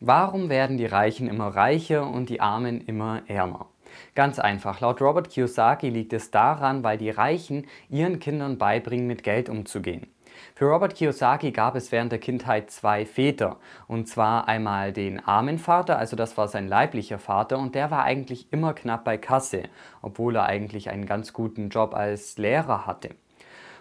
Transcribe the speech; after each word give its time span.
Warum 0.00 0.48
werden 0.48 0.76
die 0.76 0.86
Reichen 0.86 1.26
immer 1.26 1.48
reicher 1.48 2.08
und 2.08 2.28
die 2.28 2.40
Armen 2.40 2.80
immer 2.82 3.22
ärmer? 3.26 3.66
Ganz 4.14 4.38
einfach, 4.38 4.80
laut 4.80 5.00
Robert 5.00 5.28
Kiyosaki 5.28 5.88
liegt 5.90 6.12
es 6.12 6.30
daran, 6.30 6.84
weil 6.84 6.98
die 6.98 7.10
Reichen 7.10 7.66
ihren 7.88 8.20
Kindern 8.20 8.58
beibringen, 8.58 9.08
mit 9.08 9.24
Geld 9.24 9.48
umzugehen. 9.48 10.06
Für 10.54 10.66
Robert 10.66 10.94
Kiyosaki 10.94 11.50
gab 11.50 11.74
es 11.74 11.90
während 11.90 12.12
der 12.12 12.20
Kindheit 12.20 12.70
zwei 12.70 13.04
Väter. 13.04 13.56
Und 13.88 14.06
zwar 14.06 14.46
einmal 14.46 14.92
den 14.92 15.18
armen 15.18 15.58
Vater, 15.58 15.98
also 15.98 16.14
das 16.14 16.36
war 16.36 16.46
sein 16.46 16.68
leiblicher 16.68 17.18
Vater, 17.18 17.58
und 17.58 17.74
der 17.74 17.90
war 17.90 18.04
eigentlich 18.04 18.52
immer 18.52 18.74
knapp 18.74 19.04
bei 19.04 19.18
Kasse, 19.18 19.64
obwohl 20.00 20.36
er 20.36 20.46
eigentlich 20.46 20.90
einen 20.90 21.06
ganz 21.06 21.32
guten 21.32 21.70
Job 21.70 21.92
als 21.94 22.38
Lehrer 22.38 22.86
hatte. 22.86 23.16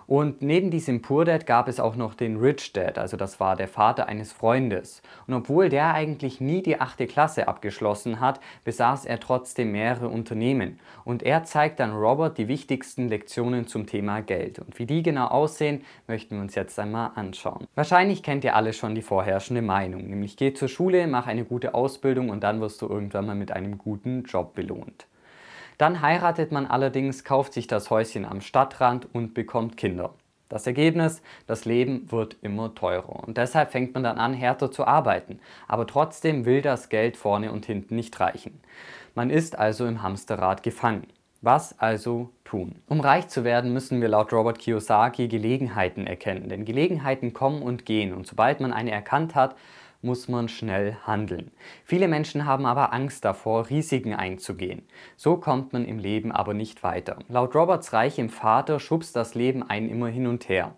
Und 0.08 0.42
neben 0.42 0.72
diesem 0.72 1.02
Poor 1.02 1.26
Dad 1.26 1.46
gab 1.46 1.68
es 1.68 1.82
auch 1.82 1.98
noch 1.98 2.14
den 2.14 2.38
Rich 2.38 2.72
Dad, 2.72 2.98
also 2.98 3.18
das 3.18 3.42
war 3.42 3.58
der 3.58 3.68
Vater 3.68 4.08
eines 4.08 4.32
Freundes. 4.32 5.02
Und 5.28 5.34
obwohl 5.34 5.68
der 5.68 5.94
eigentlich 5.94 6.40
nie 6.40 6.62
die 6.62 6.80
achte 6.80 7.08
Klasse 7.08 7.50
abgeschlossen 7.50 8.22
hat, 8.22 8.40
besaß 8.64 9.06
er 9.06 9.20
trotzdem 9.20 9.74
mehrere 9.74 10.08
Unternehmen. 10.08 10.80
Und 11.04 11.24
er 11.24 11.44
zeigt 11.44 11.82
dann 11.82 11.94
Robert 11.94 12.38
die 12.38 12.48
wichtigsten 12.48 13.10
Lektionen 13.10 13.68
zum 13.68 13.86
Thema 13.86 14.22
Geld. 14.22 14.60
Und 14.60 14.80
wie 14.80 14.86
die 14.86 15.04
genau 15.04 15.28
aussehen, 15.28 15.84
möchten 16.08 16.36
wir 16.36 16.42
uns 16.42 16.56
jetzt 16.56 16.80
einmal 16.80 17.12
anschauen. 17.16 17.68
Wahrscheinlich 17.76 18.24
kennt 18.24 18.46
ihr 18.46 18.56
alle 18.56 18.72
schon 18.72 18.96
die 18.96 19.02
vorherrschende 19.02 19.62
Meinung, 19.62 20.08
nämlich 20.08 20.38
geh 20.38 20.54
zur 20.54 20.70
Schule, 20.70 21.06
mach 21.08 21.28
eine 21.28 21.44
gute 21.44 21.74
Ausbildung 21.74 22.30
und 22.30 22.46
dann 22.46 22.62
wirst 22.62 22.82
du 22.82 22.88
irgendwann 22.88 23.26
mal 23.26 23.36
mit 23.36 23.52
einem 23.52 23.78
guten 23.78 24.24
Job 24.24 24.56
belohnt. 24.56 25.06
Dann 25.78 26.02
heiratet 26.02 26.52
man 26.52 26.66
allerdings, 26.66 27.24
kauft 27.24 27.54
sich 27.54 27.68
das 27.68 27.90
Häuschen 27.90 28.26
am 28.26 28.42
Stadtrand 28.42 29.08
und 29.14 29.34
bekommt 29.34 29.78
Kinder. 29.78 30.14
Das 30.50 30.66
Ergebnis, 30.66 31.22
das 31.46 31.66
Leben 31.66 32.10
wird 32.10 32.38
immer 32.42 32.74
teurer 32.74 33.28
und 33.28 33.38
deshalb 33.38 33.72
fängt 33.72 33.94
man 33.94 34.04
dann 34.04 34.18
an, 34.18 34.34
härter 34.34 34.72
zu 34.72 34.88
arbeiten. 34.88 35.40
Aber 35.68 35.86
trotzdem 35.86 36.46
will 36.46 36.62
das 36.62 36.88
Geld 36.88 37.18
vorne 37.18 37.52
und 37.52 37.66
hinten 37.66 37.96
nicht 37.96 38.18
reichen. 38.20 38.62
Man 39.14 39.30
ist 39.30 39.58
also 39.60 39.86
im 39.86 40.04
Hamsterrad 40.04 40.64
gefangen. 40.64 41.08
Was 41.42 41.78
also 41.80 42.30
tun? 42.46 42.76
Um 42.88 43.00
reich 43.00 43.28
zu 43.28 43.44
werden, 43.44 43.74
müssen 43.74 44.02
wir 44.02 44.08
laut 44.08 44.34
Robert 44.34 44.58
Kiyosaki 44.58 45.28
Gelegenheiten 45.28 46.08
erkennen. 46.08 46.50
Denn 46.50 46.66
Gelegenheiten 46.66 47.34
kommen 47.34 47.62
und 47.62 47.86
gehen 47.86 48.14
und 48.14 48.26
sobald 48.26 48.60
man 48.60 48.74
eine 48.74 48.92
erkannt 48.92 49.36
hat, 49.36 49.56
muss 50.02 50.28
man 50.28 50.50
schnell 50.50 50.98
handeln. 51.06 51.52
Viele 51.84 52.08
Menschen 52.08 52.46
haben 52.46 52.66
aber 52.66 52.94
Angst 52.94 53.26
davor, 53.26 53.70
Risiken 53.70 54.14
einzugehen. 54.14 54.84
So 55.16 55.38
kommt 55.38 55.74
man 55.74 55.86
im 55.86 56.00
Leben 56.00 56.32
aber 56.32 56.54
nicht 56.54 56.84
weiter. 56.84 57.20
Laut 57.28 57.56
Roberts 57.56 57.94
reichem 57.94 58.30
Vater 58.30 58.80
schubst 58.80 59.16
das 59.16 59.36
Leben 59.36 59.64
einen 59.64 59.90
immer 59.90 60.08
hin 60.08 60.28
und 60.28 60.50
her. 60.50 60.76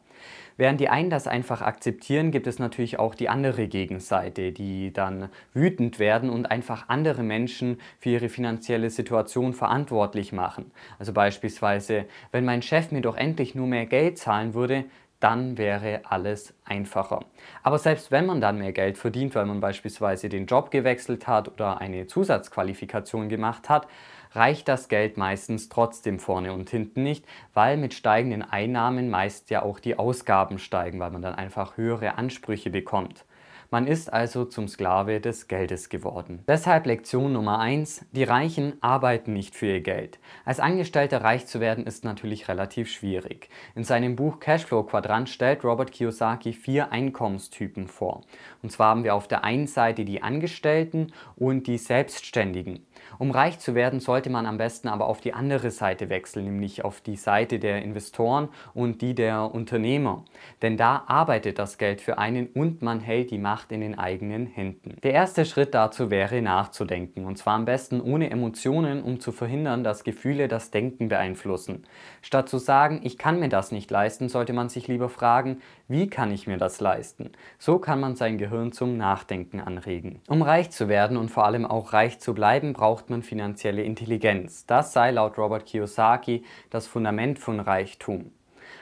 Während 0.59 0.81
die 0.81 0.89
einen 0.89 1.09
das 1.09 1.25
einfach 1.25 1.61
akzeptieren, 1.61 2.31
gibt 2.31 2.45
es 2.45 2.59
natürlich 2.59 2.99
auch 2.99 3.15
die 3.15 3.29
andere 3.29 3.69
Gegenseite, 3.69 4.51
die 4.51 4.91
dann 4.91 5.29
wütend 5.53 5.99
werden 5.99 6.29
und 6.29 6.51
einfach 6.51 6.89
andere 6.89 7.23
Menschen 7.23 7.79
für 7.97 8.09
ihre 8.09 8.27
finanzielle 8.27 8.89
Situation 8.89 9.53
verantwortlich 9.53 10.33
machen. 10.33 10.71
Also 10.99 11.13
beispielsweise, 11.13 12.07
wenn 12.33 12.43
mein 12.43 12.61
Chef 12.61 12.91
mir 12.91 12.99
doch 12.99 13.15
endlich 13.15 13.55
nur 13.55 13.67
mehr 13.67 13.85
Geld 13.85 14.17
zahlen 14.17 14.53
würde, 14.53 14.83
dann 15.19 15.57
wäre 15.57 16.01
alles 16.05 16.53
einfacher. 16.65 17.21
Aber 17.63 17.77
selbst 17.77 18.11
wenn 18.11 18.25
man 18.25 18.41
dann 18.41 18.57
mehr 18.57 18.71
Geld 18.71 18.97
verdient, 18.97 19.35
weil 19.35 19.45
man 19.45 19.59
beispielsweise 19.59 20.29
den 20.29 20.45
Job 20.45 20.71
gewechselt 20.71 21.27
hat 21.27 21.49
oder 21.49 21.81
eine 21.81 22.07
Zusatzqualifikation 22.07 23.29
gemacht 23.29 23.69
hat, 23.69 23.87
reicht 24.31 24.67
das 24.67 24.87
Geld 24.87 25.17
meistens 25.17 25.69
trotzdem 25.69 26.19
vorne 26.19 26.53
und 26.53 26.69
hinten 26.69 27.03
nicht, 27.03 27.25
weil 27.53 27.77
mit 27.77 27.93
steigenden 27.93 28.43
Einnahmen 28.43 29.09
meist 29.09 29.49
ja 29.49 29.63
auch 29.63 29.79
die 29.79 29.97
Ausgaben 29.97 30.59
steigen, 30.59 30.99
weil 30.99 31.11
man 31.11 31.21
dann 31.21 31.35
einfach 31.35 31.77
höhere 31.77 32.17
Ansprüche 32.17 32.69
bekommt. 32.69 33.25
Man 33.71 33.85
ist 33.85 34.11
also 34.11 34.45
zum 34.45 34.67
Sklave 34.67 35.21
des 35.21 35.47
Geldes 35.47 35.89
geworden. 35.89 36.43
Deshalb 36.47 36.87
Lektion 36.87 37.33
Nummer 37.33 37.59
1. 37.59 38.03
Die 38.13 38.23
Reichen 38.23 38.73
arbeiten 38.81 39.33
nicht 39.33 39.53
für 39.53 39.67
ihr 39.67 39.81
Geld. 39.81 40.17
Als 40.43 40.59
Angestellter 40.59 41.21
reich 41.21 41.45
zu 41.45 41.59
werden 41.59 41.85
ist 41.85 42.03
natürlich 42.03 42.47
relativ 42.47 42.89
schwierig. 42.89 43.49
In 43.75 43.83
seinem 43.83 44.15
Buch 44.15 44.39
Cashflow 44.39 44.81
Quadrant 44.81 45.29
stellt 45.29 45.63
Robert 45.63 45.91
Kiyosaki 45.91 46.53
vier 46.53 46.91
Einkommenstypen 46.91 47.87
vor. 47.87 48.21
Und 48.63 48.71
zwar 48.71 48.89
haben 48.89 49.03
wir 49.03 49.13
auf 49.13 49.27
der 49.27 49.43
einen 49.43 49.67
Seite 49.67 50.03
die 50.03 50.23
Angestellten 50.23 51.13
und 51.35 51.67
die 51.67 51.77
Selbstständigen. 51.77 52.87
Um 53.17 53.31
reich 53.31 53.59
zu 53.59 53.75
werden, 53.75 53.99
sollte 53.99 54.29
man 54.29 54.45
am 54.45 54.57
besten 54.57 54.87
aber 54.87 55.07
auf 55.07 55.21
die 55.21 55.33
andere 55.33 55.71
Seite 55.71 56.09
wechseln, 56.09 56.45
nämlich 56.45 56.85
auf 56.85 57.01
die 57.01 57.15
Seite 57.15 57.59
der 57.59 57.81
Investoren 57.81 58.49
und 58.73 59.01
die 59.01 59.15
der 59.15 59.53
Unternehmer. 59.53 60.25
Denn 60.61 60.77
da 60.77 61.03
arbeitet 61.07 61.59
das 61.59 61.77
Geld 61.77 62.01
für 62.01 62.17
einen 62.17 62.47
und 62.47 62.81
man 62.81 62.99
hält 62.99 63.31
die 63.31 63.37
Macht 63.37 63.71
in 63.71 63.81
den 63.81 63.97
eigenen 63.97 64.45
Händen. 64.45 64.95
Der 65.03 65.13
erste 65.13 65.45
Schritt 65.45 65.73
dazu 65.73 66.11
wäre 66.11 66.41
nachzudenken 66.41 67.25
und 67.25 67.37
zwar 67.37 67.55
am 67.55 67.65
besten 67.65 68.01
ohne 68.01 68.29
Emotionen, 68.29 69.01
um 69.01 69.19
zu 69.19 69.31
verhindern, 69.31 69.83
dass 69.83 70.03
Gefühle 70.03 70.47
das 70.47 70.71
Denken 70.71 71.09
beeinflussen. 71.09 71.85
Statt 72.21 72.49
zu 72.49 72.57
sagen, 72.57 73.01
ich 73.03 73.17
kann 73.17 73.39
mir 73.39 73.49
das 73.49 73.71
nicht 73.71 73.89
leisten, 73.89 74.29
sollte 74.29 74.53
man 74.53 74.69
sich 74.69 74.87
lieber 74.87 75.09
fragen, 75.09 75.61
wie 75.87 76.07
kann 76.07 76.31
ich 76.31 76.47
mir 76.47 76.57
das 76.57 76.81
leisten? 76.81 77.31
So 77.57 77.79
kann 77.79 77.99
man 77.99 78.15
sein 78.15 78.37
Gehirn 78.37 78.71
zum 78.71 78.97
Nachdenken 78.97 79.59
anregen. 79.59 80.21
Um 80.27 80.41
reich 80.41 80.69
zu 80.69 80.87
werden 80.87 81.17
und 81.17 81.29
vor 81.29 81.45
allem 81.45 81.65
auch 81.65 81.93
reich 81.93 82.19
zu 82.19 82.33
bleiben, 82.33 82.73
braucht 82.73 82.98
braucht 82.99 83.09
man 83.09 83.23
finanzielle 83.23 83.81
Intelligenz. 83.83 84.65
Das 84.65 84.91
sei 84.91 85.11
laut 85.11 85.37
Robert 85.37 85.65
Kiyosaki 85.65 86.43
das 86.69 86.85
Fundament 86.85 87.39
von 87.39 87.61
Reichtum. 87.61 88.31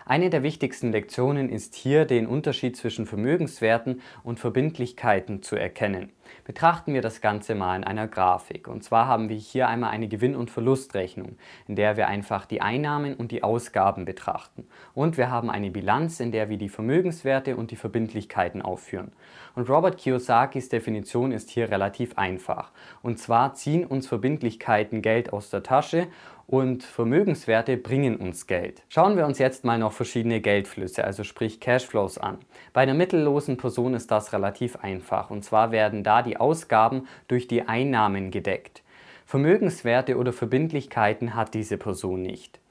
Eine 0.09 0.29
der 0.29 0.41
wichtigsten 0.41 0.93
Lektionen 0.93 1.49
ist 1.49 1.75
hier, 1.75 2.05
den 2.05 2.27
Unterschied 2.27 2.77
zwischen 2.77 3.05
Vermögenswerten 3.05 4.01
und 4.23 4.39
Verbindlichkeiten 4.39 5.43
zu 5.43 5.57
erkennen. 5.57 6.13
Betrachten 6.45 6.93
wir 6.93 7.01
das 7.01 7.19
Ganze 7.19 7.55
mal 7.55 7.75
in 7.75 7.83
einer 7.83 8.07
Grafik. 8.07 8.69
Und 8.69 8.85
zwar 8.85 9.07
haben 9.07 9.27
wir 9.27 9.35
hier 9.35 9.67
einmal 9.67 9.89
eine 9.89 10.07
Gewinn- 10.07 10.37
und 10.37 10.49
Verlustrechnung, 10.49 11.37
in 11.67 11.75
der 11.75 11.97
wir 11.97 12.07
einfach 12.07 12.45
die 12.45 12.61
Einnahmen 12.61 13.15
und 13.15 13.33
die 13.33 13.43
Ausgaben 13.43 14.05
betrachten. 14.05 14.65
Und 14.93 15.17
wir 15.17 15.29
haben 15.29 15.49
eine 15.49 15.71
Bilanz, 15.71 16.21
in 16.21 16.31
der 16.31 16.49
wir 16.49 16.57
die 16.57 16.69
Vermögenswerte 16.69 17.57
und 17.57 17.71
die 17.71 17.75
Verbindlichkeiten 17.75 18.61
aufführen. 18.61 19.11
Und 19.55 19.69
Robert 19.69 19.97
Kiyosakis 19.97 20.69
Definition 20.69 21.33
ist 21.33 21.49
hier 21.49 21.69
relativ 21.69 22.17
einfach. 22.17 22.71
Und 23.01 23.19
zwar 23.19 23.55
ziehen 23.55 23.85
uns 23.85 24.07
Verbindlichkeiten 24.07 25.01
Geld 25.01 25.33
aus 25.33 25.49
der 25.49 25.63
Tasche 25.63 26.07
und 26.47 26.83
Vermögenswerte 26.83 27.75
bringen 27.75 28.15
uns 28.15 28.47
Geld. 28.47 28.81
Schauen 28.87 29.17
wir 29.17 29.25
uns 29.25 29.37
jetzt 29.37 29.65
mal 29.65 29.77
noch 29.77 29.91
verschiedene 29.91 30.39
Geldflüsse, 30.39 31.03
also 31.03 31.25
sprich 31.25 31.59
Cashflows 31.59 32.17
an. 32.17 32.37
Bei 32.71 32.81
einer 32.81 32.93
mittellosen 32.93 33.57
Person 33.57 33.93
ist 33.93 34.09
das 34.09 34.31
relativ 34.31 34.77
einfach 34.77 35.29
und 35.29 35.43
zwar 35.43 35.71
werden 35.71 36.03
da 36.03 36.21
die 36.21 36.37
Ausgaben 36.37 37.07
durch 37.27 37.47
die 37.47 37.63
Einnahmen 37.63 38.31
gedeckt. 38.31 38.81
Vermögenswerte 39.25 40.15
oder 40.15 40.31
Verbindlichkeiten 40.31 41.35
hat 41.35 41.53
diese 41.53 41.77
Person 41.77 42.21
nicht. 42.21 42.61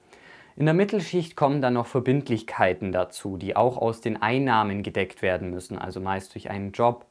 In 0.56 0.64
der 0.64 0.72
Mittelschicht 0.72 1.36
kommen 1.36 1.60
dann 1.60 1.74
noch 1.74 1.86
Verbindlichkeiten 1.86 2.92
dazu, 2.92 3.36
die 3.36 3.56
auch 3.56 3.76
aus 3.76 4.00
den 4.00 4.22
Einnahmen 4.22 4.82
gedeckt 4.82 5.20
werden 5.20 5.50
müssen, 5.50 5.76
also 5.76 6.00
meist 6.00 6.34
durch 6.34 6.48
einen 6.48 6.72
Job 6.72 7.04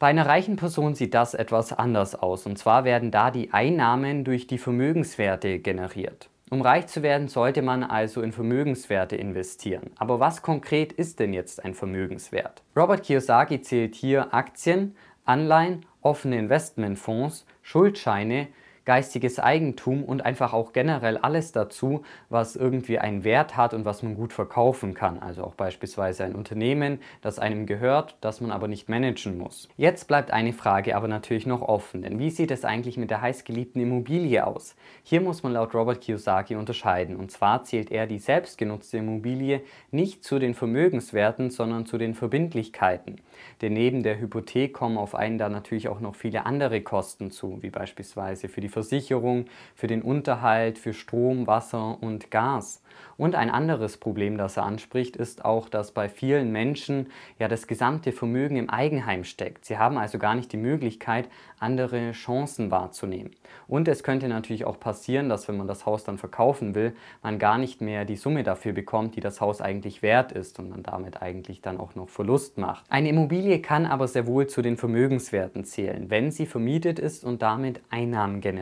bei 0.00 0.06
einer 0.06 0.26
reichen 0.26 0.56
Person 0.56 0.94
sieht 0.94 1.12
das 1.12 1.34
etwas 1.34 1.74
anders 1.74 2.14
aus. 2.14 2.46
Und 2.46 2.56
zwar 2.58 2.84
werden 2.84 3.10
da 3.10 3.30
die 3.30 3.52
Einnahmen 3.52 4.24
durch 4.24 4.46
die 4.46 4.56
Vermögenswerte 4.56 5.58
generiert. 5.58 6.30
Um 6.48 6.62
reich 6.62 6.86
zu 6.86 7.02
werden, 7.02 7.28
sollte 7.28 7.60
man 7.60 7.84
also 7.84 8.22
in 8.22 8.32
Vermögenswerte 8.32 9.14
investieren. 9.14 9.90
Aber 9.96 10.18
was 10.18 10.40
konkret 10.40 10.94
ist 10.94 11.20
denn 11.20 11.34
jetzt 11.34 11.62
ein 11.62 11.74
Vermögenswert? 11.74 12.62
Robert 12.74 13.02
Kiyosaki 13.02 13.60
zählt 13.60 13.94
hier 13.94 14.32
Aktien, 14.32 14.96
Anleihen, 15.26 15.84
offene 16.00 16.38
Investmentfonds, 16.38 17.44
Schuldscheine, 17.60 18.48
geistiges 18.84 19.38
Eigentum 19.38 20.04
und 20.04 20.24
einfach 20.24 20.52
auch 20.52 20.72
generell 20.72 21.18
alles 21.18 21.52
dazu, 21.52 22.02
was 22.28 22.56
irgendwie 22.56 22.98
einen 22.98 23.24
Wert 23.24 23.56
hat 23.56 23.74
und 23.74 23.84
was 23.84 24.02
man 24.02 24.14
gut 24.14 24.32
verkaufen 24.32 24.94
kann. 24.94 25.18
Also 25.18 25.44
auch 25.44 25.54
beispielsweise 25.54 26.24
ein 26.24 26.34
Unternehmen, 26.34 27.00
das 27.20 27.38
einem 27.38 27.66
gehört, 27.66 28.16
das 28.20 28.40
man 28.40 28.50
aber 28.50 28.68
nicht 28.68 28.88
managen 28.88 29.38
muss. 29.38 29.68
Jetzt 29.76 30.08
bleibt 30.08 30.30
eine 30.30 30.52
Frage 30.52 30.96
aber 30.96 31.08
natürlich 31.08 31.46
noch 31.46 31.62
offen, 31.62 32.02
denn 32.02 32.18
wie 32.18 32.30
sieht 32.30 32.50
es 32.50 32.64
eigentlich 32.64 32.96
mit 32.96 33.10
der 33.10 33.20
heißgeliebten 33.20 33.80
Immobilie 33.82 34.46
aus? 34.46 34.74
Hier 35.02 35.20
muss 35.20 35.42
man 35.42 35.52
laut 35.52 35.74
Robert 35.74 36.00
Kiyosaki 36.00 36.56
unterscheiden 36.56 37.16
und 37.16 37.30
zwar 37.30 37.64
zählt 37.64 37.90
er 37.90 38.06
die 38.06 38.18
selbstgenutzte 38.18 38.98
Immobilie 38.98 39.62
nicht 39.90 40.24
zu 40.24 40.38
den 40.38 40.54
Vermögenswerten, 40.54 41.50
sondern 41.50 41.86
zu 41.86 41.98
den 41.98 42.14
Verbindlichkeiten. 42.14 43.20
Denn 43.60 43.74
neben 43.74 44.02
der 44.02 44.18
Hypothek 44.18 44.72
kommen 44.72 44.96
auf 44.96 45.14
einen 45.14 45.38
da 45.38 45.48
natürlich 45.48 45.88
auch 45.88 46.00
noch 46.00 46.14
viele 46.14 46.46
andere 46.46 46.80
Kosten 46.80 47.30
zu, 47.30 47.58
wie 47.62 47.70
beispielsweise 47.70 48.48
für 48.48 48.60
die 48.60 48.68
Versicherung, 48.70 49.44
für 49.74 49.86
den 49.86 50.00
Unterhalt, 50.00 50.78
für 50.78 50.94
Strom, 50.94 51.46
Wasser 51.46 52.02
und 52.02 52.30
Gas. 52.30 52.82
Und 53.16 53.34
ein 53.34 53.50
anderes 53.50 53.98
Problem, 53.98 54.38
das 54.38 54.56
er 54.56 54.64
anspricht, 54.64 55.14
ist 55.14 55.44
auch, 55.44 55.68
dass 55.68 55.92
bei 55.92 56.08
vielen 56.08 56.52
Menschen 56.52 57.08
ja 57.38 57.48
das 57.48 57.66
gesamte 57.66 58.12
Vermögen 58.12 58.56
im 58.56 58.70
Eigenheim 58.70 59.24
steckt. 59.24 59.66
Sie 59.66 59.76
haben 59.76 59.98
also 59.98 60.18
gar 60.18 60.34
nicht 60.34 60.52
die 60.52 60.56
Möglichkeit, 60.56 61.28
andere 61.58 62.12
Chancen 62.12 62.70
wahrzunehmen. 62.70 63.32
Und 63.68 63.88
es 63.88 64.02
könnte 64.02 64.26
natürlich 64.28 64.64
auch 64.64 64.80
passieren, 64.80 65.28
dass 65.28 65.48
wenn 65.48 65.58
man 65.58 65.66
das 65.66 65.84
Haus 65.84 66.04
dann 66.04 66.16
verkaufen 66.16 66.74
will, 66.74 66.94
man 67.22 67.38
gar 67.38 67.58
nicht 67.58 67.82
mehr 67.82 68.06
die 68.06 68.16
Summe 68.16 68.42
dafür 68.42 68.72
bekommt, 68.72 69.16
die 69.16 69.20
das 69.20 69.40
Haus 69.40 69.60
eigentlich 69.60 70.00
wert 70.00 70.32
ist 70.32 70.58
und 70.58 70.70
man 70.70 70.82
damit 70.82 71.20
eigentlich 71.20 71.60
dann 71.60 71.78
auch 71.78 71.94
noch 71.94 72.08
Verlust 72.08 72.56
macht. 72.56 72.86
Eine 72.88 73.10
Immobilie 73.10 73.60
kann 73.60 73.84
aber 73.84 74.08
sehr 74.08 74.26
wohl 74.26 74.46
zu 74.46 74.62
den 74.62 74.78
Vermögenswerten 74.78 75.64
zählen, 75.64 76.08
wenn 76.08 76.30
sie 76.30 76.46
vermietet 76.46 76.98
ist 76.98 77.24
und 77.24 77.42
damit 77.42 77.82
Einnahmen 77.90 78.40
generiert. 78.40 78.59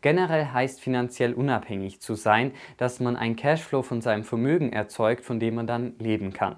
Generell 0.00 0.46
heißt 0.46 0.80
finanziell 0.80 1.34
unabhängig 1.34 2.00
zu 2.00 2.14
sein, 2.14 2.52
dass 2.76 3.00
man 3.00 3.16
ein 3.16 3.36
Cashflow 3.36 3.82
von 3.82 4.00
seinem 4.00 4.24
Vermögen 4.24 4.72
erzeugt, 4.72 5.24
von 5.24 5.40
dem 5.40 5.56
man 5.56 5.66
dann 5.66 5.94
leben 5.98 6.32
kann. 6.32 6.56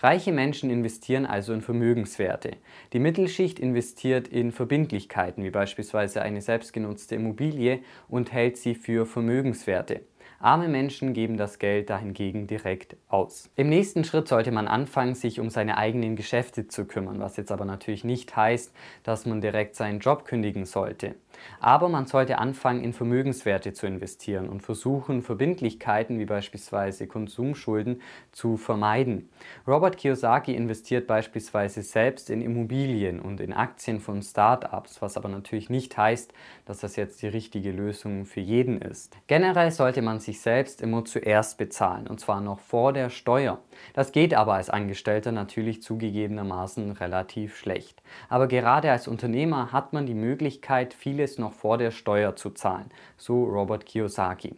Reiche 0.00 0.30
Menschen 0.30 0.70
investieren 0.70 1.26
also 1.26 1.52
in 1.52 1.60
Vermögenswerte. 1.60 2.52
Die 2.92 3.00
Mittelschicht 3.00 3.58
investiert 3.58 4.28
in 4.28 4.52
Verbindlichkeiten, 4.52 5.42
wie 5.42 5.50
beispielsweise 5.50 6.22
eine 6.22 6.40
selbstgenutzte 6.40 7.16
Immobilie, 7.16 7.80
und 8.08 8.32
hält 8.32 8.56
sie 8.58 8.76
für 8.76 9.06
Vermögenswerte. 9.06 10.02
Arme 10.40 10.68
Menschen 10.68 11.14
geben 11.14 11.36
das 11.36 11.58
Geld 11.58 11.90
dahingegen 11.90 12.46
direkt 12.46 12.96
aus. 13.08 13.50
Im 13.56 13.68
nächsten 13.68 14.04
Schritt 14.04 14.28
sollte 14.28 14.52
man 14.52 14.68
anfangen, 14.68 15.16
sich 15.16 15.40
um 15.40 15.50
seine 15.50 15.76
eigenen 15.76 16.14
Geschäfte 16.14 16.68
zu 16.68 16.84
kümmern, 16.84 17.18
was 17.18 17.36
jetzt 17.36 17.50
aber 17.50 17.64
natürlich 17.64 18.04
nicht 18.04 18.36
heißt, 18.36 18.72
dass 19.02 19.26
man 19.26 19.40
direkt 19.40 19.74
seinen 19.74 19.98
Job 19.98 20.24
kündigen 20.24 20.64
sollte. 20.64 21.16
Aber 21.60 21.88
man 21.88 22.06
sollte 22.06 22.38
anfangen, 22.38 22.82
in 22.82 22.92
Vermögenswerte 22.92 23.72
zu 23.72 23.86
investieren 23.86 24.48
und 24.48 24.62
versuchen, 24.62 25.22
Verbindlichkeiten 25.22 26.18
wie 26.18 26.24
beispielsweise 26.24 27.06
Konsumschulden 27.06 28.02
zu 28.32 28.56
vermeiden. 28.56 29.28
Robert 29.66 29.96
Kiyosaki 29.96 30.54
investiert 30.54 31.06
beispielsweise 31.06 31.82
selbst 31.82 32.30
in 32.30 32.40
Immobilien 32.40 33.20
und 33.20 33.40
in 33.40 33.52
Aktien 33.52 34.00
von 34.00 34.22
Start-ups, 34.22 35.00
was 35.02 35.16
aber 35.16 35.28
natürlich 35.28 35.70
nicht 35.70 35.96
heißt, 35.96 36.32
dass 36.66 36.80
das 36.80 36.96
jetzt 36.96 37.22
die 37.22 37.28
richtige 37.28 37.70
Lösung 37.70 38.26
für 38.26 38.40
jeden 38.40 38.80
ist. 38.80 39.16
Generell 39.26 39.70
sollte 39.70 40.02
man 40.02 40.20
sich 40.20 40.40
selbst 40.40 40.82
immer 40.82 41.04
zuerst 41.04 41.58
bezahlen 41.58 42.06
und 42.06 42.20
zwar 42.20 42.40
noch 42.40 42.60
vor 42.60 42.92
der 42.92 43.10
Steuer. 43.10 43.58
Das 43.94 44.12
geht 44.12 44.34
aber 44.34 44.54
als 44.54 44.70
Angestellter 44.70 45.32
natürlich 45.32 45.82
zugegebenermaßen 45.82 46.92
relativ 46.92 47.56
schlecht. 47.56 48.02
Aber 48.28 48.46
gerade 48.46 48.90
als 48.90 49.08
Unternehmer 49.08 49.72
hat 49.72 49.92
man 49.92 50.06
die 50.06 50.14
Möglichkeit, 50.14 50.94
viele 50.94 51.27
vieles 51.28 51.38
noch 51.38 51.52
vor 51.52 51.78
der 51.78 51.90
Steuer 51.90 52.36
zu 52.36 52.50
zahlen, 52.50 52.90
so 53.16 53.44
Robert 53.44 53.84
Kiyosaki. 53.84 54.56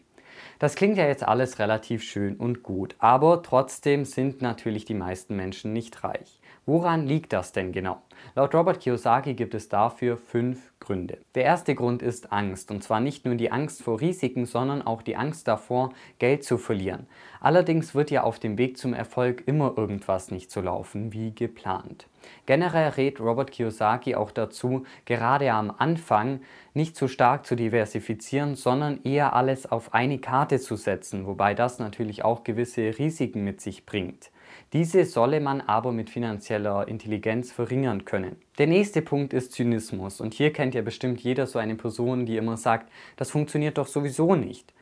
Das 0.58 0.74
klingt 0.74 0.96
ja 0.96 1.06
jetzt 1.06 1.26
alles 1.26 1.58
relativ 1.58 2.02
schön 2.02 2.36
und 2.36 2.62
gut, 2.62 2.94
aber 2.98 3.42
trotzdem 3.42 4.04
sind 4.04 4.40
natürlich 4.40 4.84
die 4.84 4.94
meisten 4.94 5.36
Menschen 5.36 5.72
nicht 5.72 6.04
reich. 6.04 6.38
Woran 6.66 7.06
liegt 7.06 7.32
das 7.32 7.52
denn 7.52 7.72
genau? 7.72 8.00
Laut 8.34 8.54
Robert 8.54 8.80
Kiyosaki 8.80 9.34
gibt 9.34 9.54
es 9.54 9.68
dafür 9.68 10.16
fünf 10.16 10.72
Gründe. 10.80 11.18
Der 11.34 11.44
erste 11.44 11.74
Grund 11.74 12.00
ist 12.00 12.32
Angst, 12.32 12.70
und 12.70 12.82
zwar 12.82 13.00
nicht 13.00 13.24
nur 13.24 13.34
die 13.34 13.50
Angst 13.52 13.82
vor 13.82 14.00
Risiken, 14.00 14.46
sondern 14.46 14.82
auch 14.82 15.02
die 15.02 15.16
Angst 15.16 15.46
davor, 15.48 15.92
Geld 16.18 16.44
zu 16.44 16.56
verlieren. 16.56 17.06
Allerdings 17.40 17.94
wird 17.94 18.10
ja 18.10 18.22
auf 18.22 18.38
dem 18.38 18.56
Weg 18.56 18.78
zum 18.78 18.94
Erfolg 18.94 19.42
immer 19.46 19.74
irgendwas 19.76 20.30
nicht 20.30 20.50
so 20.50 20.60
laufen 20.60 21.12
wie 21.12 21.34
geplant. 21.34 22.06
Generell 22.46 22.90
rät 22.90 23.20
Robert 23.20 23.50
Kiyosaki 23.50 24.14
auch 24.14 24.30
dazu, 24.30 24.84
gerade 25.04 25.52
am 25.52 25.72
Anfang 25.76 26.40
nicht 26.74 26.96
zu 26.96 27.08
stark 27.08 27.46
zu 27.46 27.56
diversifizieren, 27.56 28.54
sondern 28.54 29.00
eher 29.04 29.34
alles 29.34 29.70
auf 29.70 29.92
eine 29.94 30.18
Karte 30.18 30.60
zu 30.60 30.76
setzen, 30.76 31.26
wobei 31.26 31.54
das 31.54 31.78
natürlich 31.78 32.24
auch 32.24 32.44
gewisse 32.44 32.98
Risiken 32.98 33.44
mit 33.44 33.60
sich 33.60 33.86
bringt. 33.86 34.30
Diese 34.72 35.04
solle 35.04 35.40
man 35.40 35.60
aber 35.60 35.92
mit 35.92 36.10
finanzieller 36.10 36.88
Intelligenz 36.88 37.52
verringern 37.52 38.04
können. 38.04 38.36
Der 38.58 38.66
nächste 38.66 39.02
Punkt 39.02 39.32
ist 39.32 39.52
Zynismus 39.52 40.20
und 40.20 40.34
hier 40.34 40.52
kennt 40.52 40.74
ja 40.74 40.82
bestimmt 40.82 41.20
jeder 41.20 41.46
so 41.46 41.58
eine 41.58 41.74
Person, 41.74 42.26
die 42.26 42.36
immer 42.36 42.56
sagt, 42.56 42.90
das 43.16 43.30
funktioniert 43.30 43.78
doch 43.78 43.86
sowieso 43.86 44.34
nicht. 44.34 44.72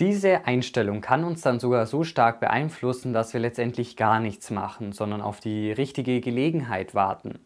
Diese 0.00 0.46
Einstellung 0.46 1.02
kann 1.02 1.24
uns 1.24 1.42
dann 1.42 1.60
sogar 1.60 1.84
so 1.86 2.04
stark 2.04 2.40
beeinflussen, 2.40 3.12
dass 3.12 3.34
wir 3.34 3.40
letztendlich 3.40 3.96
gar 3.96 4.18
nichts 4.18 4.50
machen, 4.50 4.92
sondern 4.92 5.20
auf 5.20 5.40
die 5.40 5.72
richtige 5.72 6.22
Gelegenheit 6.22 6.94
warten. 6.94 7.40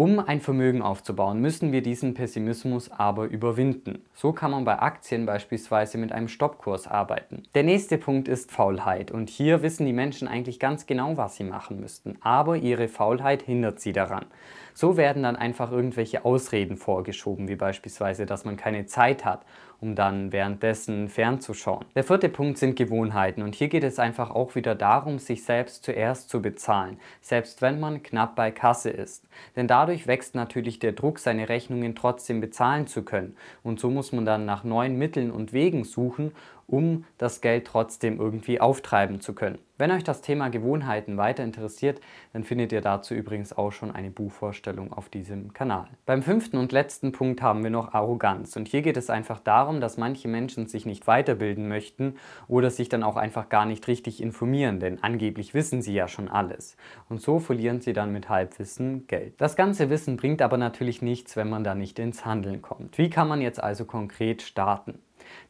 Um 0.00 0.18
ein 0.18 0.40
Vermögen 0.40 0.80
aufzubauen, 0.80 1.42
müssen 1.42 1.72
wir 1.72 1.82
diesen 1.82 2.14
Pessimismus 2.14 2.90
aber 2.90 3.26
überwinden. 3.26 4.02
So 4.14 4.32
kann 4.32 4.50
man 4.50 4.64
bei 4.64 4.78
Aktien 4.78 5.26
beispielsweise 5.26 5.98
mit 5.98 6.10
einem 6.10 6.28
Stoppkurs 6.28 6.86
arbeiten. 6.86 7.42
Der 7.54 7.64
nächste 7.64 7.98
Punkt 7.98 8.26
ist 8.26 8.50
Faulheit 8.50 9.10
und 9.10 9.28
hier 9.28 9.60
wissen 9.60 9.84
die 9.84 9.92
Menschen 9.92 10.26
eigentlich 10.26 10.58
ganz 10.58 10.86
genau, 10.86 11.18
was 11.18 11.36
sie 11.36 11.44
machen 11.44 11.80
müssten, 11.80 12.16
aber 12.22 12.56
ihre 12.56 12.88
Faulheit 12.88 13.42
hindert 13.42 13.80
sie 13.80 13.92
daran. 13.92 14.24
So 14.72 14.96
werden 14.96 15.22
dann 15.22 15.36
einfach 15.36 15.70
irgendwelche 15.70 16.24
Ausreden 16.24 16.78
vorgeschoben, 16.78 17.48
wie 17.48 17.56
beispielsweise, 17.56 18.24
dass 18.24 18.46
man 18.46 18.56
keine 18.56 18.86
Zeit 18.86 19.26
hat, 19.26 19.44
um 19.80 19.94
dann 19.94 20.32
währenddessen 20.32 21.08
fernzuschauen. 21.08 21.86
Der 21.94 22.04
vierte 22.04 22.28
Punkt 22.28 22.58
sind 22.58 22.76
Gewohnheiten 22.76 23.42
und 23.42 23.54
hier 23.54 23.68
geht 23.68 23.84
es 23.84 23.98
einfach 23.98 24.30
auch 24.30 24.54
wieder 24.54 24.74
darum, 24.74 25.18
sich 25.18 25.44
selbst 25.44 25.84
zuerst 25.84 26.28
zu 26.28 26.42
bezahlen, 26.42 26.98
selbst 27.20 27.62
wenn 27.62 27.80
man 27.80 28.02
knapp 28.02 28.36
bei 28.36 28.50
Kasse 28.50 28.90
ist. 28.90 29.24
Denn 29.56 29.66
dadurch 29.66 30.06
wächst 30.06 30.34
natürlich 30.34 30.78
der 30.78 30.92
Druck, 30.92 31.18
seine 31.18 31.48
Rechnungen 31.48 31.94
trotzdem 31.94 32.40
bezahlen 32.40 32.86
zu 32.86 33.02
können 33.02 33.36
und 33.62 33.80
so 33.80 33.90
muss 33.90 34.12
man 34.12 34.24
dann 34.24 34.44
nach 34.44 34.64
neuen 34.64 34.96
Mitteln 34.96 35.30
und 35.30 35.52
Wegen 35.52 35.84
suchen, 35.84 36.32
um 36.70 37.04
das 37.18 37.40
Geld 37.40 37.66
trotzdem 37.66 38.18
irgendwie 38.18 38.60
auftreiben 38.60 39.20
zu 39.20 39.34
können. 39.34 39.58
Wenn 39.80 39.92
euch 39.92 40.04
das 40.04 40.20
Thema 40.20 40.50
Gewohnheiten 40.50 41.16
weiter 41.16 41.42
interessiert, 41.42 42.02
dann 42.34 42.44
findet 42.44 42.70
ihr 42.70 42.82
dazu 42.82 43.14
übrigens 43.14 43.56
auch 43.56 43.72
schon 43.72 43.90
eine 43.90 44.10
Buchvorstellung 44.10 44.92
auf 44.92 45.08
diesem 45.08 45.54
Kanal. 45.54 45.88
Beim 46.04 46.22
fünften 46.22 46.58
und 46.58 46.70
letzten 46.70 47.12
Punkt 47.12 47.40
haben 47.40 47.62
wir 47.62 47.70
noch 47.70 47.94
Arroganz. 47.94 48.56
Und 48.56 48.68
hier 48.68 48.82
geht 48.82 48.98
es 48.98 49.08
einfach 49.08 49.40
darum, 49.40 49.80
dass 49.80 49.96
manche 49.96 50.28
Menschen 50.28 50.66
sich 50.66 50.84
nicht 50.84 51.06
weiterbilden 51.06 51.66
möchten 51.66 52.16
oder 52.46 52.70
sich 52.70 52.90
dann 52.90 53.02
auch 53.02 53.16
einfach 53.16 53.48
gar 53.48 53.64
nicht 53.64 53.88
richtig 53.88 54.22
informieren, 54.22 54.80
denn 54.80 55.02
angeblich 55.02 55.54
wissen 55.54 55.80
sie 55.80 55.94
ja 55.94 56.08
schon 56.08 56.28
alles. 56.28 56.76
Und 57.08 57.22
so 57.22 57.38
verlieren 57.38 57.80
sie 57.80 57.94
dann 57.94 58.12
mit 58.12 58.28
Halbwissen 58.28 59.06
Geld. 59.06 59.32
Das 59.38 59.56
ganze 59.56 59.88
Wissen 59.88 60.18
bringt 60.18 60.42
aber 60.42 60.58
natürlich 60.58 61.00
nichts, 61.00 61.36
wenn 61.36 61.48
man 61.48 61.64
da 61.64 61.74
nicht 61.74 61.98
ins 61.98 62.26
Handeln 62.26 62.60
kommt. 62.60 62.98
Wie 62.98 63.08
kann 63.08 63.28
man 63.28 63.40
jetzt 63.40 63.62
also 63.62 63.86
konkret 63.86 64.42
starten? 64.42 64.98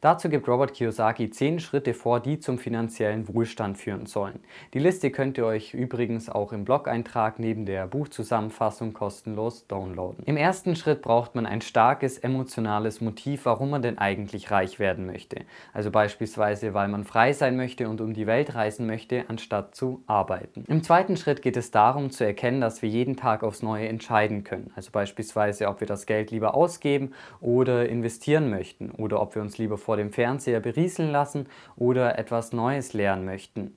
Dazu 0.00 0.29
gibt 0.29 0.49
Robert 0.49 0.75
Kiyosaki 0.75 1.31
10 1.31 1.61
Schritte 1.61 1.94
vor, 1.94 2.21
die 2.21 2.38
zum 2.38 2.59
finanziellen 2.59 3.29
Wohlstand 3.29 3.79
führen 3.79 4.06
sollen. 4.06 4.41
Die 4.75 4.79
Liste 4.79 5.11
könnt 5.11 5.38
ihr 5.38 5.47
euch 5.47 5.75
übrigens 5.75 6.29
auch 6.29 6.53
im 6.53 6.65
Blog-Eintrag 6.65 7.38
neben 7.38 7.67
der 7.67 7.87
Buchzusammenfassung 7.87 8.93
kostenlos 8.93 9.67
downloaden. 9.67 10.25
Im 10.25 10.37
ersten 10.37 10.77
Schritt 10.77 11.03
braucht 11.03 11.35
man 11.35 11.47
ein 11.47 11.61
starkes 11.61 12.19
emotionales 12.19 13.00
Motiv, 13.00 13.44
warum 13.44 13.71
man 13.71 13.82
denn 13.82 13.99
eigentlich 13.99 14.50
reich 14.50 14.79
werden 14.79 15.06
möchte. 15.06 15.44
Also 15.73 15.91
beispielsweise, 15.91 16.75
weil 16.75 16.88
man 16.88 17.05
frei 17.05 17.33
sein 17.33 17.56
möchte 17.56 17.88
und 17.88 18.00
um 18.00 18.15
die 18.15 18.26
Welt 18.26 18.55
reisen 18.55 18.87
möchte, 18.87 19.25
anstatt 19.29 19.75
zu 19.75 20.03
arbeiten. 20.06 20.65
Im 20.69 20.83
zweiten 20.83 21.17
Schritt 21.17 21.43
geht 21.43 21.56
es 21.56 21.71
darum 21.71 22.11
zu 22.11 22.25
erkennen, 22.25 22.61
dass 22.61 22.83
wir 22.83 22.88
jeden 22.88 23.17
Tag 23.17 23.43
aufs 23.43 23.62
Neue 23.62 23.88
entscheiden 23.88 24.44
können. 24.44 24.73
Also 24.75 24.91
beispielsweise, 24.93 25.69
ob 25.69 25.81
wir 25.81 25.87
das 25.87 26.06
Geld 26.06 26.31
lieber 26.31 26.55
ausgeben 26.55 27.12
oder 27.41 27.88
investieren 27.88 28.50
möchten 28.50 28.90
oder 28.90 29.21
ob 29.21 29.35
wir 29.35 29.43
uns 29.43 29.59
lieber 29.59 29.70
lieber 29.71 29.79
vor 29.79 29.97
dem 29.97 30.11
Fernseher 30.11 30.59
berieseln 30.59 31.12
lassen 31.12 31.47
oder 31.77 32.19
etwas 32.19 32.53
Neues 32.53 32.93
lernen 32.93 33.25
möchten. 33.25 33.77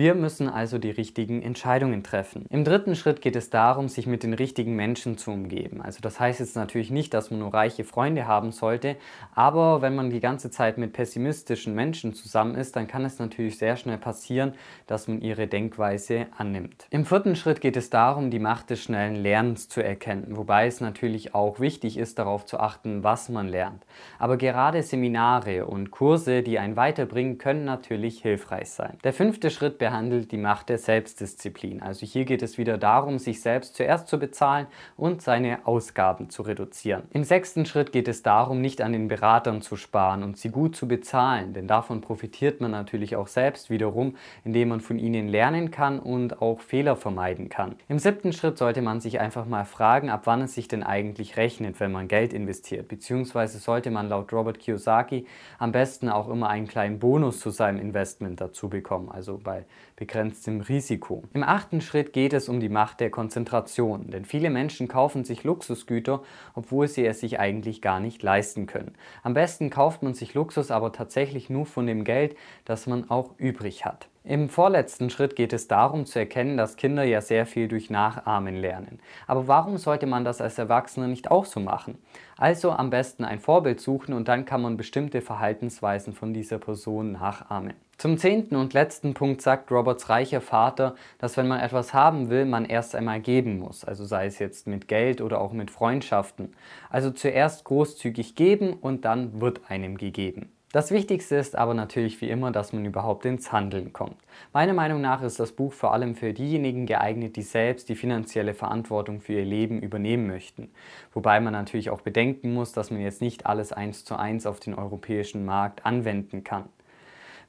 Wir 0.00 0.14
müssen 0.14 0.48
also 0.48 0.78
die 0.78 0.92
richtigen 0.92 1.42
Entscheidungen 1.42 2.02
treffen. 2.02 2.46
Im 2.48 2.64
dritten 2.64 2.96
Schritt 2.96 3.20
geht 3.20 3.36
es 3.36 3.50
darum, 3.50 3.90
sich 3.90 4.06
mit 4.06 4.22
den 4.22 4.32
richtigen 4.32 4.74
Menschen 4.74 5.18
zu 5.18 5.30
umgeben. 5.30 5.82
Also 5.82 5.98
das 6.00 6.18
heißt 6.18 6.40
jetzt 6.40 6.56
natürlich 6.56 6.90
nicht, 6.90 7.12
dass 7.12 7.30
man 7.30 7.40
nur 7.40 7.52
reiche 7.52 7.84
Freunde 7.84 8.26
haben 8.26 8.50
sollte, 8.50 8.96
aber 9.34 9.82
wenn 9.82 9.94
man 9.94 10.08
die 10.08 10.20
ganze 10.20 10.50
Zeit 10.50 10.78
mit 10.78 10.94
pessimistischen 10.94 11.74
Menschen 11.74 12.14
zusammen 12.14 12.54
ist, 12.54 12.76
dann 12.76 12.86
kann 12.86 13.04
es 13.04 13.18
natürlich 13.18 13.58
sehr 13.58 13.76
schnell 13.76 13.98
passieren, 13.98 14.54
dass 14.86 15.06
man 15.06 15.20
ihre 15.20 15.48
Denkweise 15.48 16.28
annimmt. 16.34 16.86
Im 16.88 17.04
vierten 17.04 17.36
Schritt 17.36 17.60
geht 17.60 17.76
es 17.76 17.90
darum, 17.90 18.30
die 18.30 18.38
Macht 18.38 18.70
des 18.70 18.82
schnellen 18.82 19.16
Lernens 19.16 19.68
zu 19.68 19.84
erkennen, 19.84 20.28
wobei 20.30 20.66
es 20.66 20.80
natürlich 20.80 21.34
auch 21.34 21.60
wichtig 21.60 21.98
ist, 21.98 22.18
darauf 22.18 22.46
zu 22.46 22.58
achten, 22.58 23.04
was 23.04 23.28
man 23.28 23.48
lernt. 23.48 23.84
Aber 24.18 24.38
gerade 24.38 24.82
Seminare 24.82 25.66
und 25.66 25.90
Kurse, 25.90 26.42
die 26.42 26.58
einen 26.58 26.76
weiterbringen, 26.76 27.36
können 27.36 27.66
natürlich 27.66 28.22
hilfreich 28.22 28.70
sein. 28.70 28.96
Der 29.04 29.12
fünfte 29.12 29.50
Schritt 29.50 29.76
behandelt 29.90 30.30
die 30.30 30.36
Macht 30.36 30.68
der 30.68 30.78
Selbstdisziplin. 30.78 31.82
Also 31.82 32.06
hier 32.06 32.24
geht 32.24 32.42
es 32.42 32.58
wieder 32.58 32.78
darum, 32.78 33.18
sich 33.18 33.40
selbst 33.40 33.74
zuerst 33.74 34.06
zu 34.06 34.20
bezahlen 34.20 34.68
und 34.96 35.20
seine 35.20 35.66
Ausgaben 35.66 36.30
zu 36.30 36.42
reduzieren. 36.42 37.02
Im 37.10 37.24
sechsten 37.24 37.66
Schritt 37.66 37.90
geht 37.90 38.06
es 38.06 38.22
darum, 38.22 38.60
nicht 38.60 38.82
an 38.82 38.92
den 38.92 39.08
Beratern 39.08 39.62
zu 39.62 39.74
sparen 39.74 40.22
und 40.22 40.36
sie 40.36 40.50
gut 40.50 40.76
zu 40.76 40.86
bezahlen, 40.86 41.54
denn 41.54 41.66
davon 41.66 42.02
profitiert 42.02 42.60
man 42.60 42.70
natürlich 42.70 43.16
auch 43.16 43.26
selbst 43.26 43.68
wiederum, 43.68 44.14
indem 44.44 44.68
man 44.68 44.80
von 44.80 44.96
ihnen 44.96 45.26
lernen 45.26 45.72
kann 45.72 45.98
und 45.98 46.40
auch 46.40 46.60
Fehler 46.60 46.94
vermeiden 46.94 47.48
kann. 47.48 47.74
Im 47.88 47.98
siebten 47.98 48.32
Schritt 48.32 48.58
sollte 48.58 48.82
man 48.82 49.00
sich 49.00 49.18
einfach 49.18 49.46
mal 49.46 49.64
fragen, 49.64 50.08
ab 50.08 50.22
wann 50.26 50.42
es 50.42 50.54
sich 50.54 50.68
denn 50.68 50.84
eigentlich 50.84 51.36
rechnet, 51.36 51.80
wenn 51.80 51.90
man 51.90 52.06
Geld 52.06 52.32
investiert, 52.32 52.86
beziehungsweise 52.86 53.58
sollte 53.58 53.90
man 53.90 54.08
laut 54.08 54.32
Robert 54.32 54.60
Kiyosaki 54.60 55.26
am 55.58 55.72
besten 55.72 56.08
auch 56.08 56.28
immer 56.28 56.48
einen 56.48 56.68
kleinen 56.68 57.00
Bonus 57.00 57.40
zu 57.40 57.50
seinem 57.50 57.80
Investment 57.80 58.40
dazu 58.40 58.68
bekommen, 58.68 59.10
also 59.10 59.40
bei 59.42 59.64
begrenztem 59.96 60.62
Risiko. 60.62 61.24
Im 61.34 61.42
achten 61.42 61.80
Schritt 61.80 62.12
geht 62.12 62.32
es 62.32 62.48
um 62.48 62.58
die 62.58 62.68
Macht 62.68 63.00
der 63.00 63.10
Konzentration, 63.10 64.10
denn 64.10 64.24
viele 64.24 64.48
Menschen 64.48 64.88
kaufen 64.88 65.24
sich 65.24 65.44
Luxusgüter, 65.44 66.22
obwohl 66.54 66.88
sie 66.88 67.04
es 67.04 67.20
sich 67.20 67.38
eigentlich 67.38 67.82
gar 67.82 68.00
nicht 68.00 68.22
leisten 68.22 68.66
können. 68.66 68.94
Am 69.22 69.34
besten 69.34 69.68
kauft 69.68 70.02
man 70.02 70.14
sich 70.14 70.34
Luxus 70.34 70.70
aber 70.70 70.92
tatsächlich 70.92 71.50
nur 71.50 71.66
von 71.66 71.86
dem 71.86 72.04
Geld, 72.04 72.34
das 72.64 72.86
man 72.86 73.10
auch 73.10 73.34
übrig 73.38 73.84
hat. 73.84 74.08
Im 74.22 74.50
vorletzten 74.50 75.08
Schritt 75.08 75.34
geht 75.34 75.54
es 75.54 75.66
darum 75.66 76.04
zu 76.04 76.18
erkennen, 76.18 76.58
dass 76.58 76.76
Kinder 76.76 77.04
ja 77.04 77.22
sehr 77.22 77.46
viel 77.46 77.68
durch 77.68 77.88
Nachahmen 77.88 78.54
lernen. 78.54 79.00
Aber 79.26 79.48
warum 79.48 79.78
sollte 79.78 80.06
man 80.06 80.24
das 80.24 80.42
als 80.42 80.58
Erwachsener 80.58 81.08
nicht 81.08 81.30
auch 81.30 81.46
so 81.46 81.58
machen? 81.58 81.96
Also 82.36 82.70
am 82.70 82.90
besten 82.90 83.24
ein 83.24 83.38
Vorbild 83.38 83.80
suchen 83.80 84.12
und 84.12 84.28
dann 84.28 84.44
kann 84.44 84.60
man 84.60 84.76
bestimmte 84.76 85.22
Verhaltensweisen 85.22 86.12
von 86.12 86.34
dieser 86.34 86.58
Person 86.58 87.12
nachahmen. 87.12 87.74
Zum 88.00 88.16
zehnten 88.16 88.56
und 88.56 88.72
letzten 88.72 89.12
Punkt 89.12 89.42
sagt 89.42 89.70
Roberts 89.70 90.08
reicher 90.08 90.40
Vater, 90.40 90.94
dass 91.18 91.36
wenn 91.36 91.46
man 91.46 91.60
etwas 91.60 91.92
haben 91.92 92.30
will, 92.30 92.46
man 92.46 92.64
erst 92.64 92.94
einmal 92.94 93.20
geben 93.20 93.58
muss. 93.58 93.84
Also 93.84 94.06
sei 94.06 94.24
es 94.24 94.38
jetzt 94.38 94.66
mit 94.66 94.88
Geld 94.88 95.20
oder 95.20 95.38
auch 95.38 95.52
mit 95.52 95.70
Freundschaften. 95.70 96.54
Also 96.88 97.10
zuerst 97.10 97.64
großzügig 97.64 98.36
geben 98.36 98.72
und 98.72 99.04
dann 99.04 99.42
wird 99.42 99.70
einem 99.70 99.98
gegeben. 99.98 100.50
Das 100.72 100.92
Wichtigste 100.92 101.36
ist 101.36 101.56
aber 101.56 101.74
natürlich 101.74 102.18
wie 102.22 102.30
immer, 102.30 102.50
dass 102.52 102.72
man 102.72 102.86
überhaupt 102.86 103.26
ins 103.26 103.52
Handeln 103.52 103.92
kommt. 103.92 104.16
Meiner 104.54 104.72
Meinung 104.72 105.02
nach 105.02 105.20
ist 105.20 105.38
das 105.38 105.52
Buch 105.52 105.74
vor 105.74 105.92
allem 105.92 106.14
für 106.14 106.32
diejenigen 106.32 106.86
geeignet, 106.86 107.36
die 107.36 107.42
selbst 107.42 107.90
die 107.90 107.96
finanzielle 107.96 108.54
Verantwortung 108.54 109.20
für 109.20 109.34
ihr 109.34 109.44
Leben 109.44 109.82
übernehmen 109.82 110.26
möchten. 110.26 110.70
Wobei 111.12 111.38
man 111.38 111.52
natürlich 111.52 111.90
auch 111.90 112.00
bedenken 112.00 112.54
muss, 112.54 112.72
dass 112.72 112.90
man 112.90 113.02
jetzt 113.02 113.20
nicht 113.20 113.44
alles 113.44 113.74
eins 113.74 114.06
zu 114.06 114.16
eins 114.16 114.46
auf 114.46 114.58
den 114.58 114.72
europäischen 114.72 115.44
Markt 115.44 115.84
anwenden 115.84 116.44
kann. 116.44 116.70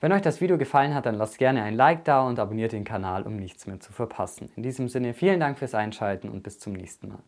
Wenn 0.02 0.14
euch 0.14 0.24
das 0.24 0.42
Video 0.42 0.58
gefallen 0.58 0.96
hat, 0.96 1.06
dann 1.06 1.14
lasst 1.14 1.38
gerne 1.38 1.62
ein 1.62 1.76
Like 1.76 2.06
da 2.06 2.24
und 2.24 2.40
abonniert 2.40 2.72
den 2.72 2.84
Kanal, 2.84 3.22
um 3.22 3.36
nichts 3.36 3.68
mehr 3.68 3.80
zu 3.80 3.94
verpassen. 3.94 4.50
In 4.56 4.64
diesem 4.64 4.90
Sinne 4.90 5.14
vielen 5.14 5.40
Dank 5.40 5.60
fürs 5.60 5.76
Einschalten 5.76 6.28
und 6.28 6.42
bis 6.42 6.58
zum 6.58 6.74
nächsten 6.74 7.10
Mal. 7.10 7.20